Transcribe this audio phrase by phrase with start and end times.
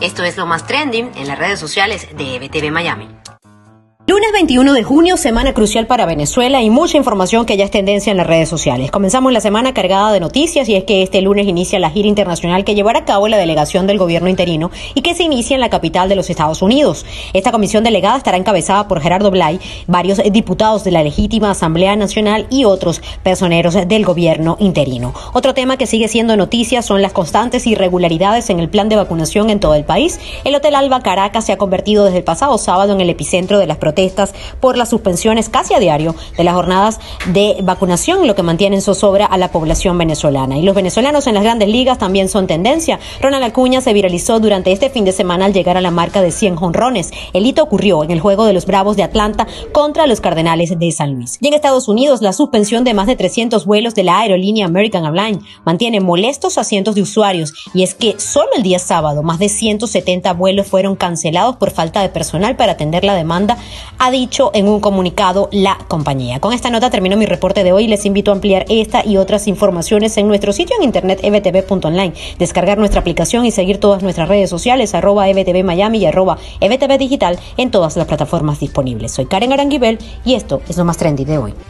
[0.00, 3.17] Esto es lo más trending en las redes sociales de EBTV Miami.
[4.08, 8.10] Lunes 21 de junio, semana crucial para Venezuela y mucha información que ya es tendencia
[8.10, 8.90] en las redes sociales.
[8.90, 12.64] Comenzamos la semana cargada de noticias y es que este lunes inicia la gira internacional
[12.64, 15.68] que llevará a cabo la delegación del gobierno interino y que se inicia en la
[15.68, 17.04] capital de los Estados Unidos.
[17.34, 22.46] Esta comisión delegada estará encabezada por Gerardo Blay, varios diputados de la legítima Asamblea Nacional
[22.48, 25.12] y otros personeros del gobierno interino.
[25.34, 29.50] Otro tema que sigue siendo noticia son las constantes irregularidades en el plan de vacunación
[29.50, 30.18] en todo el país.
[30.44, 33.66] El Hotel Alba Caracas se ha convertido desde el pasado sábado en el epicentro de
[33.66, 33.97] las protestas
[34.60, 37.00] por las suspensiones casi a diario de las jornadas
[37.32, 40.56] de vacunación, lo que mantiene en zozobra a la población venezolana.
[40.56, 43.00] Y los venezolanos en las grandes ligas también son tendencia.
[43.20, 46.30] Ronald Acuña se viralizó durante este fin de semana al llegar a la marca de
[46.30, 47.10] 100 jonrones.
[47.32, 50.92] El hito ocurrió en el juego de los Bravos de Atlanta contra los Cardenales de
[50.92, 51.38] San Luis.
[51.40, 55.04] Y en Estados Unidos, la suspensión de más de 300 vuelos de la aerolínea American
[55.04, 57.52] Airlines mantiene molestos a cientos de usuarios.
[57.74, 62.00] Y es que solo el día sábado, más de 170 vuelos fueron cancelados por falta
[62.00, 63.58] de personal para atender la demanda
[63.98, 66.40] ha dicho en un comunicado la compañía.
[66.40, 69.16] Con esta nota termino mi reporte de hoy y les invito a ampliar esta y
[69.16, 74.28] otras informaciones en nuestro sitio en internet ebtv.online, descargar nuestra aplicación y seguir todas nuestras
[74.28, 75.26] redes sociales arroba
[75.64, 79.12] Miami y arroba ebtv digital en todas las plataformas disponibles.
[79.12, 81.54] Soy Karen Aranguibel y esto es lo más trendy de hoy.